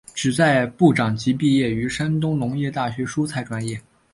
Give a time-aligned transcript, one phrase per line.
[0.15, 3.79] 旨在部长级毕业于山东农业大学蔬菜专业。